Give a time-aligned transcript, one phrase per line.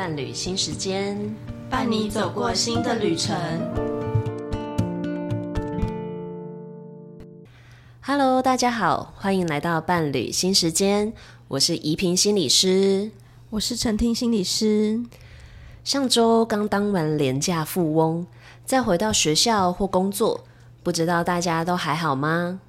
[0.00, 1.14] 伴侣新时间，
[1.68, 3.36] 伴你走过新的旅程。
[8.00, 11.12] Hello，大家好，欢迎来到伴侣新时间。
[11.48, 13.10] 我是怡萍心理师，
[13.50, 15.02] 我是陈婷心理师。
[15.84, 18.26] 上周刚当完廉价富翁，
[18.64, 20.44] 再回到学校或工作，
[20.82, 22.60] 不知道大家都还好吗？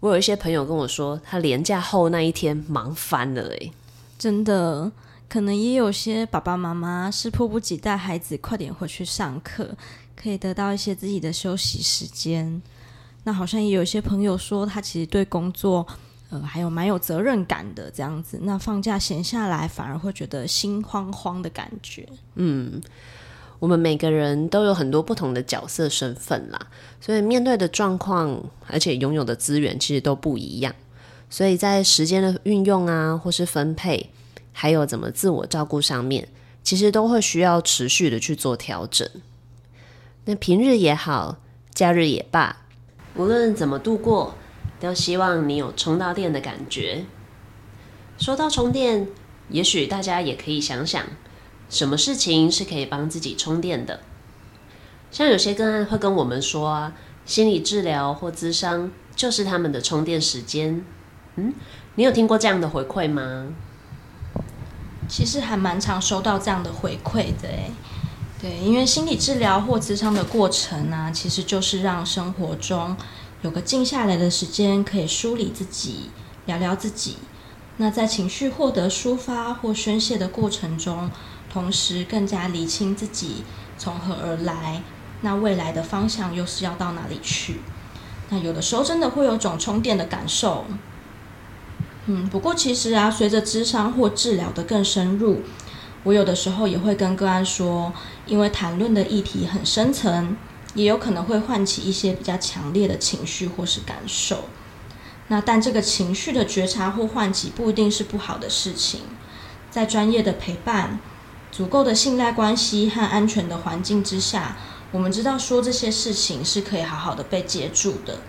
[0.00, 3.70] 我有一些朋友跟我说，他廉假后那一天忙翻了，诶，
[4.18, 4.90] 真的。
[5.28, 9.76] 可能也有些爸爸妈妈是迫不及待孩子快点回去上课，
[10.16, 12.62] 可以得到一些自己的休息时间。
[13.24, 15.86] 那好像也有些朋友说，他其实对工作，
[16.30, 18.38] 呃，还有蛮有责任感的这样子。
[18.42, 22.08] 那放假闲下来，反而会觉得心慌慌的感觉。
[22.36, 22.80] 嗯，
[23.58, 26.68] 我们每个人都有很多不同的角色身份啦，
[27.02, 30.74] 所以面对的状况，而且拥有的资源其实都不一样。
[31.28, 34.08] 所以在时间的运用啊，或是分配。
[34.60, 36.26] 还有怎么自我照顾上面，
[36.64, 39.08] 其实都会需要持续的去做调整。
[40.24, 41.38] 那平日也好，
[41.72, 42.64] 假日也罢，
[43.14, 44.34] 无论怎么度过，
[44.80, 47.04] 都希望你有充到电的感觉。
[48.18, 49.06] 说到充电，
[49.50, 51.04] 也许大家也可以想想，
[51.70, 54.00] 什么事情是可以帮自己充电的。
[55.12, 60.84] 像有些个案会跟我们说啊，心理治疗或咨商就是他们的充电时间。
[61.36, 61.54] 嗯，
[61.94, 63.46] 你有听过这样的回馈吗？
[65.08, 67.70] 其实还蛮常收到这样的回馈的，哎，
[68.40, 72.94] 对，因为心理治疗或咨商的过程呢、其实就是让生活中
[73.42, 76.10] 有个静下来的时间，可以梳理自己，
[76.46, 77.16] 聊聊自己。
[77.78, 81.10] 那在情绪获得抒发或宣泄的过程中，
[81.50, 83.44] 同时更加厘清自己
[83.78, 84.82] 从何而来，
[85.22, 87.60] 那未来的方向又是要到哪里去？
[88.30, 90.66] 那有的时候真的会有种充电的感受。
[92.10, 95.42] 嗯，不过其实啊，随着咨商或治疗的更深入，
[96.04, 97.92] 我有的时候也会跟个案说，
[98.24, 100.34] 因为谈论的议题很深层，
[100.72, 104.44] 也有可能会唤起一些比较强烈的情绪或是感受。
[105.26, 109.02] 那但这个情绪的觉察或唤起不一定是不好的事情，
[109.70, 110.98] 在专业的陪伴、
[111.52, 114.56] 足够的信赖关系和安全的环境之下，
[114.92, 118.20] 我们知道说这些事情是可以好好的被接住的。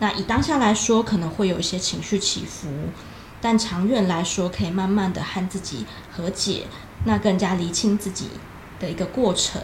[0.00, 2.66] 那以当下来说，可能会有一些情绪起伏。
[3.42, 6.66] 但长远来说，可以慢慢的和自己和解，
[7.04, 8.28] 那更加厘清自己
[8.78, 9.60] 的一个过程，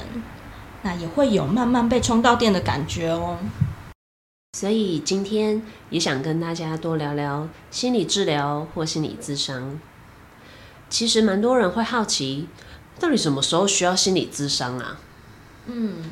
[0.82, 3.38] 那也会有慢慢被充到电的感觉哦。
[4.58, 9.78] 所以今天也想跟大家多聊聊心理治疗或心理咨商。
[10.90, 12.48] 其实蛮多人会好奇，
[12.98, 14.96] 到底什么时候需要心理咨商啊？
[15.66, 16.10] 嗯，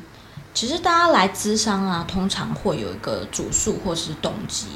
[0.53, 4.67] 其实大家来咨商啊，通常会有一个主诉或是动机。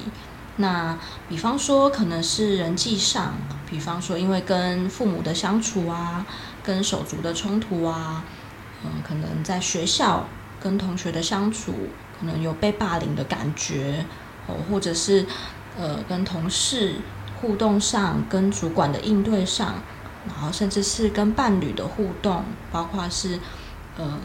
[0.61, 3.33] 那比方说，可能是人际上，
[3.69, 6.25] 比方说，因为跟父母的相处啊，
[6.63, 8.23] 跟手足的冲突啊，
[8.83, 10.27] 嗯，可能在学校
[10.61, 11.73] 跟同学的相处，
[12.19, 14.05] 可能有被霸凌的感觉，
[14.47, 15.25] 哦，或者是
[15.77, 16.95] 呃，跟同事
[17.41, 19.75] 互动上，跟主管的应对上，
[20.27, 23.39] 然后甚至是跟伴侣的互动，包括是
[23.97, 24.19] 呃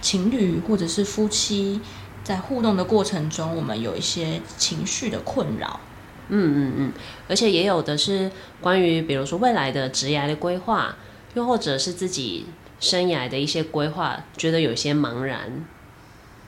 [0.00, 1.80] 情侣或者是夫妻。
[2.22, 5.80] 在互动的过程中，我们有一些情绪的困扰。
[6.28, 6.92] 嗯嗯嗯，
[7.28, 10.94] 而且也有的是关于，比如说未来的职业的规划，
[11.34, 12.46] 又或者是自己
[12.78, 15.64] 生涯的一些规划，觉得有些茫然。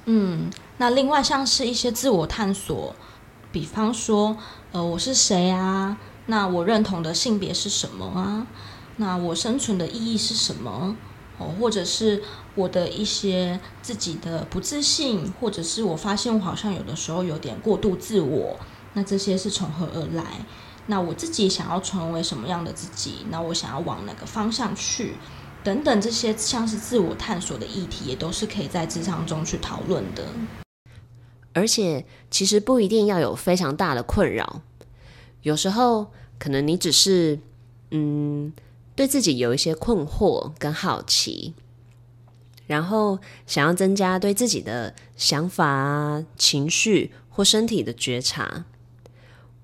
[0.04, 2.94] 嗯，那另外像是一些自我探索，
[3.50, 4.36] 比方说，
[4.70, 5.96] 呃，我是谁啊？
[6.26, 8.46] 那我认同的性别是什么啊？
[8.98, 10.96] 那我生存的意义是什么？
[11.38, 12.22] 哦，或者是
[12.54, 18.58] 我的一些自己的不自信，或者是我发现我好像有的时候有点过度自我，
[18.92, 20.24] 那这些是从何而来？
[20.86, 23.24] 那我自己想要成为什么样的自己？
[23.30, 25.14] 那我想要往哪个方向去？
[25.64, 30.24] 等等，这些像是自我探索的议题，也都是可以在智商中去讨论的。
[31.52, 34.62] 而且，其实不一定要有非常大的困扰，
[35.42, 37.38] 有时候可能你只是，
[37.90, 38.52] 嗯。
[38.94, 41.54] 对自己有一些困惑跟好奇，
[42.66, 48.64] 然后想要增加对自己的想法啊、情绪或身体的觉察，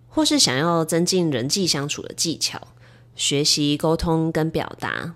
[0.08, 2.68] 或是想要增进人际相处的技巧，
[3.14, 5.14] 学习沟通跟表达，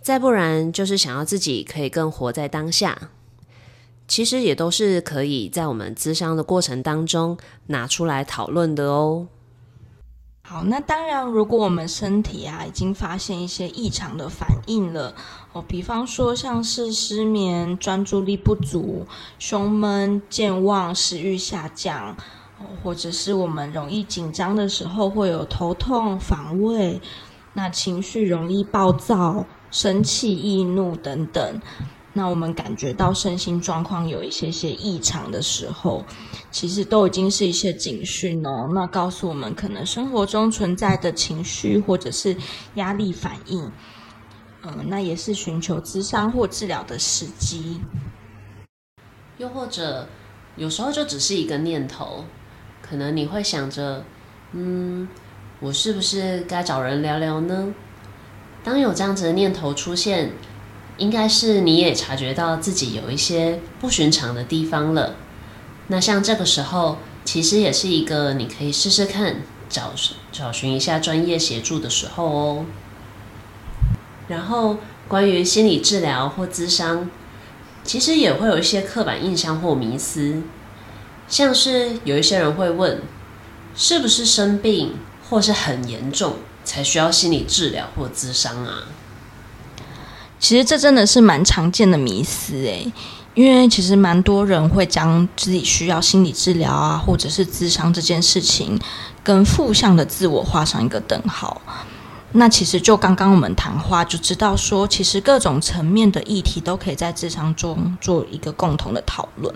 [0.00, 3.10] 再不然就是想要自己可以更活在当下，
[4.06, 7.36] 其实也都是可以在我们咨商的过程当中
[7.66, 9.28] 拿出来讨论的哦。
[10.48, 15.12] 好，那当然，如果我们身体啊已经发现一些异常的反应了，
[15.52, 19.04] 哦，比方说像是失眠、专注力不足、
[19.40, 22.16] 胸闷、健忘、食欲下降，
[22.80, 27.00] 或者是我们容易紧张的时候会有头痛、反胃，
[27.54, 31.60] 那情绪容易暴躁、生气、易怒等等。
[32.16, 36.02] 那我们感觉到身心状况有一些些异常的时候，
[36.50, 38.70] 其实都已经是一些警讯哦。
[38.72, 42.34] 那告诉我们，可能生活中存在的情绪或者是
[42.76, 43.70] 压力反应，
[44.62, 47.82] 嗯，那也是寻求咨商或治疗的时机。
[49.36, 50.08] 又或者，
[50.56, 52.24] 有时候就只是一个念头，
[52.80, 54.02] 可能你会想着，
[54.52, 55.06] 嗯，
[55.60, 57.74] 我是不是该找人聊聊呢？
[58.64, 60.32] 当有这样子的念头出现，
[60.98, 65.16] 应该是你也察觉到自己有一些不寻常的地方了。
[65.88, 69.36] 那像这个时候，其实也是一个你可以试试看
[69.68, 69.92] 找
[70.32, 72.64] 找寻一下专业协助的时候哦。
[74.28, 77.08] 然后，关于心理治疗或咨商，
[77.84, 80.42] 其实也会有一些刻板印象或迷思，
[81.28, 83.00] 像是有一些人会问，
[83.76, 84.94] 是不是生病
[85.28, 88.88] 或是很严重才需要心理治疗或咨商啊？
[90.38, 92.92] 其实这真的是蛮常见的迷思诶，
[93.34, 98.78] 因为其实蛮多人会将自己需要心理治疗啊，或者是智商这件事情，
[99.24, 101.60] 跟负向的自我画上一个等号。
[102.32, 109.54] 那其实就刚刚我们谈话就知道说，其实各种层面的议题都可以在智商中做一个共同的讨论。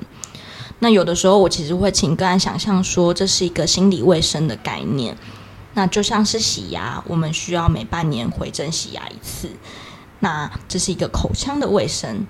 [0.78, 5.14] 那有的时候我其实会请个案想象说，这是一个心理卫生的概念，
[5.74, 9.50] 那就像是洗牙，我们需要每半年回诊洗牙一次。
[10.20, 12.26] 那这是一个口腔的卫生。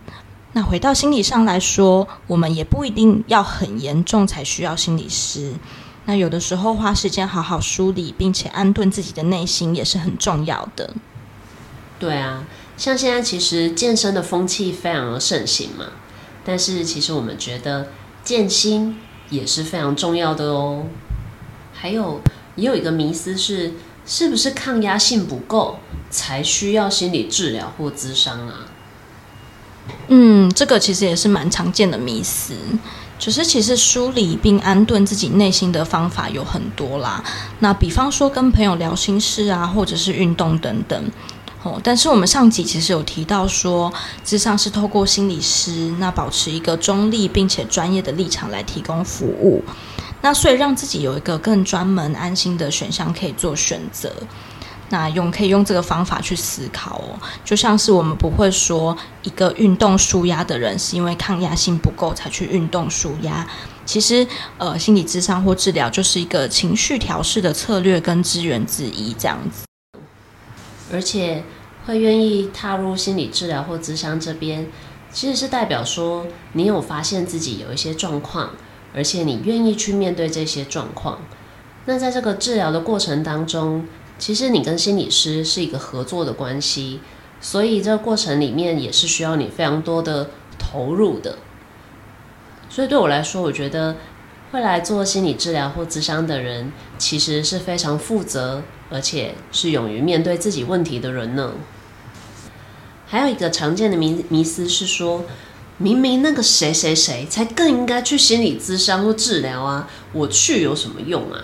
[0.52, 5.52] 那回到心理上来说，我们也不一定要很严重才需要心理师。
[6.06, 10.94] 那有的时候花时间好好梳理，并且安顿自己的内心也是很重要的。
[12.00, 12.44] 对啊，
[12.76, 15.84] 像现在其实健身的风气非常的盛行嘛，
[16.44, 17.90] 但是其实我们觉得
[18.24, 18.98] 健心
[19.28, 20.86] 也是非常重要的哦。
[21.72, 22.20] 还有，
[22.56, 23.74] 也有一个迷思是，
[24.06, 25.78] 是不是抗压性不够
[26.10, 28.66] 才需要心理治疗或咨商啊？
[30.08, 32.54] 嗯，这个其实也是蛮常见的迷思。
[33.18, 37.22] 就是其实梳理并安顿自己内心的方法有很多啦。
[37.58, 41.10] 那比方说跟朋友聊心事啊，或者是运动等等。
[41.62, 43.92] 哦，但是我们上集其实有提到说，
[44.24, 49.62] 咨商是透过心理师，那保持一个中立并且专业的立场来提供服务。
[50.22, 54.12] 那所以让自己有一个更专门、安心的选项可以做选择。
[54.92, 63.46] 那用可以用这个方法去思考哦，就像是我们不会说一个运动舒压的人是因为抗压性不够才去运动舒压。
[63.86, 64.26] 其实，
[64.58, 69.64] 呃，心理咨商或治疗就是一个情绪调试的策略跟资源之一，这样子。
[70.92, 71.44] 而且
[71.86, 74.66] 会愿意踏入心理治疗或咨商这边，
[75.12, 78.50] 其实是代表说你有发现自己有一些状况，
[78.94, 81.20] 而且你愿意去面对这些状况。
[81.86, 83.86] 那在这个治疗的过程当中，
[84.18, 87.00] 其实你跟心理师是一个合作的关系，
[87.40, 91.38] 所以这个过程里面也是需要你非常多的投入的。
[92.68, 93.96] 所以对我来说，我觉得
[94.52, 101.54] 会来做心理治疗或咨商的人，其实是非常负责，而且是勇于面对自己问题的人呢。
[103.06, 105.24] 还有一个常见的迷迷思是说，
[105.82, 111.40] 明明那个谁谁谁才更应该去心理咨商或治疗啊，我去有什么用啊？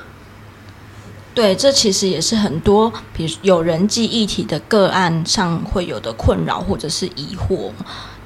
[1.34, 7.70] 对，这其实也是很多，比如有人际议题的个案上会有的困扰或者是疑惑。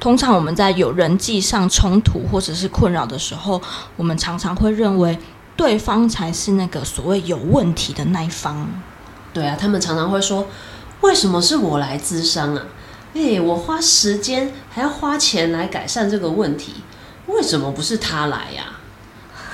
[0.01, 3.63] 通常我们在有人际上冲突或者是困扰的时候，
[3.97, 5.17] 我们常常会认为
[5.57, 8.69] 对方才是那个所谓有问题的那一方。
[9.33, 10.49] 对啊，他们常常会说
[11.03, 12.63] ：“为什么是我来咨商啊？
[13.15, 16.75] 诶，我花时间还要花钱来改善这个问题，
[17.27, 18.79] 为什么不是他来呀？”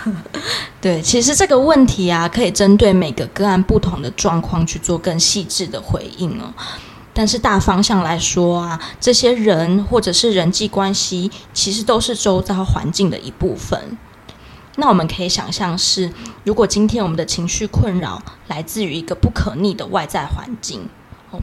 [0.80, 6.52] 对，其实这个问题啊，可以针对每个个案不同的状况去做更细致的回应哦。
[7.12, 13.96] 但是大方向来说啊，这些人或者是人际关系，其实都是周遭环境的一部分。
[14.76, 16.12] 那我们可以想象是，
[16.44, 20.86] 如果今天我们的情绪困扰来自于一个不可逆的外在环境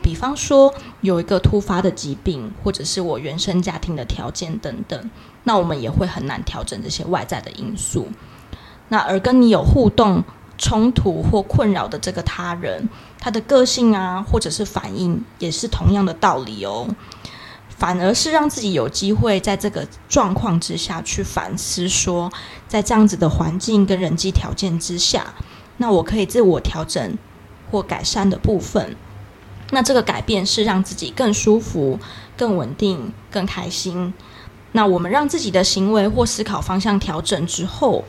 [0.02, 5.10] 比方说有一个突发的疾病，或者是我原生家庭的条件等等，
[5.44, 8.08] 那我们也会很难调整这些外在的因素。
[8.90, 10.24] 那而跟你有互动、
[10.58, 12.88] 冲突或困扰的这个他人，
[13.20, 16.88] 他的个性啊，或者是反应，也是同样的道理哦。
[17.70, 22.32] 反而是让自己有机会在这个状况之下去反思，说
[22.68, 25.34] 在这样子的环境跟人际条件之下，
[25.78, 27.18] 那我可以自我调整
[27.72, 28.96] 或改善的部分。
[29.74, 32.00] 那这个改变是让自己更舒服、
[32.38, 34.14] 更稳定、更开心。
[34.72, 38.06] 那我们让自己的行为或思考方向调整之后。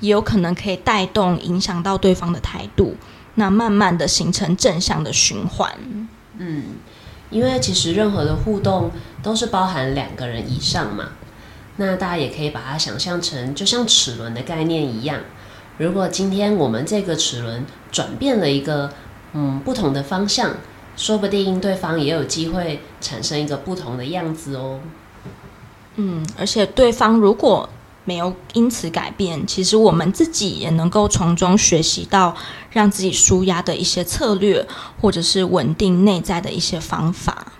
[0.00, 2.96] 也有可能可以带动、影响到对方的态度，
[3.34, 5.70] 那慢慢的形成正向的循环。
[6.38, 6.62] 嗯，
[7.28, 8.90] 因为其实任何的互动
[9.22, 11.10] 都是包含两个人以上嘛。
[11.76, 15.20] 那大家也可以把它想象成就像齿轮的概念一样。
[15.76, 18.90] 如果今天我们这个齿轮转变了一个
[19.34, 20.52] 嗯不同的方向，
[20.96, 24.80] 说不定对方也有机会产生一个不同的样子哦。
[25.96, 27.68] 嗯，而且对方如果
[28.04, 32.34] 没有因此改变，其实我们自己也能够从中学习到
[32.70, 34.66] 让自己舒压的一些策略，
[35.00, 37.52] 或者是稳定内在的一些方法。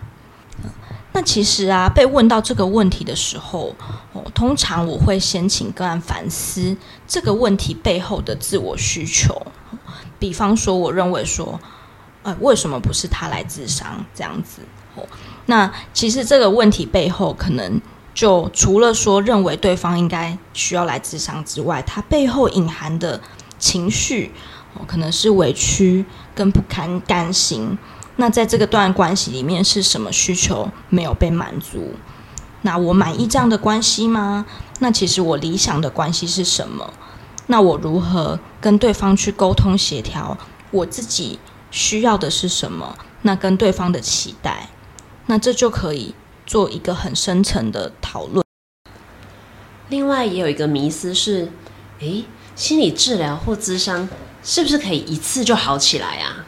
[1.13, 3.75] 那其实啊，被问到这个问题的时候，
[4.13, 9.47] 哦，通常我会先请个案反思这个问题背后的自我需求。
[10.19, 11.61] 比方说，我认为说，
[12.23, 14.63] 呃，为什么不是他来自商这样子？
[14.95, 15.07] 哦，
[15.47, 17.81] 那其实这个问题背后可能。
[18.13, 23.19] 就除了说认为对方应该需要来自商之外，他背后隐含的
[23.57, 24.33] 情绪，
[24.75, 27.79] 哦，可能是委屈跟不堪甘心。
[28.17, 31.95] 那在这个段关系里面，是什么需求没有被满足？
[32.63, 34.45] 那我满意这样的关系吗？
[34.81, 36.93] 那其实我理想的关系是什么？
[37.47, 40.37] 那我如何跟对方去沟通协调？
[40.73, 41.39] 我自己
[41.71, 42.97] 需要的是什么？
[43.23, 44.69] 那跟对方的期待，
[45.27, 46.15] 那这就可以。
[46.47, 48.45] 做一个很深层的讨论。
[49.89, 51.53] 另外，也有一个迷思是：
[52.01, 52.25] 诶，
[52.57, 54.09] 心理治疗或咨商
[54.43, 56.45] 是不是可以一次就好起来啊？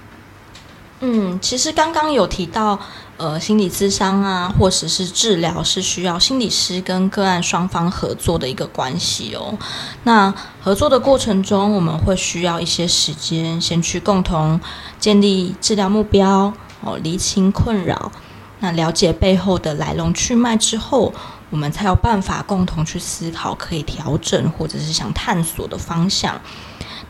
[0.99, 2.81] 嗯，其实刚刚有提到，
[3.23, 9.57] 呃，心理咨商啊，或者是治疗是需要心理师跟个案双方合作的一个关系哦。
[10.02, 14.61] 那合作的过程中，我们会需要一些时间，先去共同
[14.99, 18.11] 建立治疗目标哦，厘清困扰。
[18.59, 21.14] 那了解背后的来龙去脉之后，
[21.50, 26.41] 我们才有办法共同去思考可以调整或者是想探索的方向，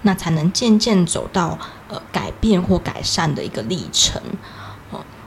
[0.02, 4.20] 那才能渐渐走到呃改变或改善的一个历程。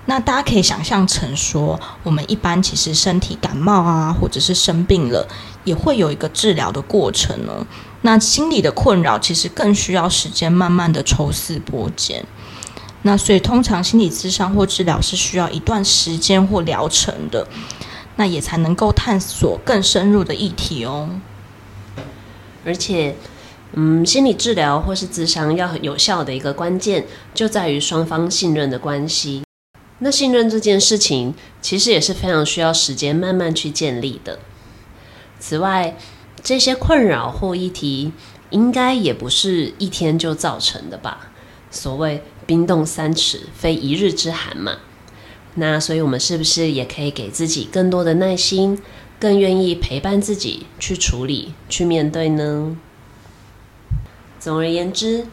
[0.07, 5.27] 那大家可以想象成说，我们一般其实身体感冒啊，或者是生病了，
[5.63, 7.65] 也会有一个治疗的过程哦。
[8.01, 12.23] 那心理的困扰其实更需要时间，慢慢的抽丝剥茧。
[13.01, 17.47] 那所以，通常心理咨商或治疗是需要一段时间或疗程的，
[18.15, 21.09] 那也才能够探索更深入的议题哦。
[22.65, 23.15] 而且，
[23.73, 29.44] 嗯，心理治疗或是咨商要很有效的一个关键，就在于双方信任的关系。
[29.99, 34.39] 那信任这件事情，其实也是非常需要时间慢慢去建立的。
[35.39, 35.97] 此外，
[36.43, 38.11] 这些困扰或议题，
[38.49, 41.31] 应该也不是一天就造成的吧？
[41.69, 42.23] 所谓。
[42.47, 44.77] 冰冻三尺，非一日之寒嘛。
[45.55, 48.79] 那所以，我们是不是也可以给自己更多的耐心，
[49.19, 52.77] 更愿意陪伴自己去处理、去面对呢？
[54.39, 55.25] 总而言之，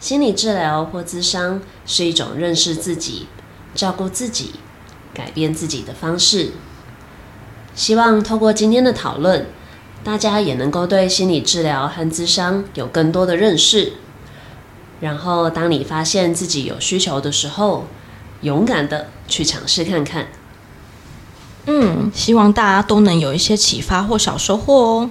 [0.00, 3.28] 心理治疗或咨商是一种认识自己、
[3.76, 4.54] 照顾自己、
[5.14, 6.52] 改变自己的方式。
[7.74, 9.46] 希望透过今天的讨论，
[10.02, 13.92] 大家也能够对心理治疗和咨商有更多的认识。
[15.00, 17.86] 然后，当你发现自己有需求的时候，
[18.40, 20.28] 勇敢的去尝试看看。
[21.66, 25.10] 嗯，希望大家都能有一些启发或小收获哦。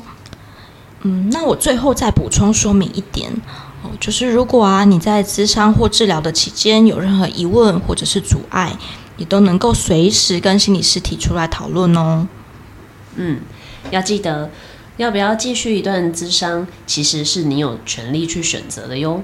[1.02, 3.32] 嗯，那我最后再补充说明一点
[4.00, 8.77] 就是如果啊你在咨商或治疗的期间有任何疑问或者是阻碍，
[9.18, 12.27] 也都能够随时跟心理师提出来讨论哦。
[13.15, 13.39] 嗯，
[13.92, 14.50] 要记得
[14.98, 19.22] 要不要继续一段咨商，其实是你有权利去选择的哟。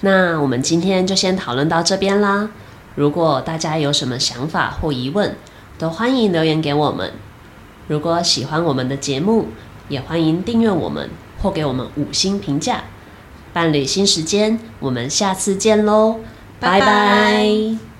[0.00, 2.50] 那我们今天就先讨论到这边啦。
[2.94, 5.36] 如果大家有什么想法或疑问，
[5.78, 7.12] 都欢迎留言给我们。
[7.88, 9.48] 如果喜欢我们的节目，
[9.88, 12.84] 也欢迎订阅我们或给我们五星评价。
[13.56, 16.16] 伴侣新时间，我们下次见喽，
[16.60, 16.80] 拜拜。
[16.80, 17.95] 拜拜。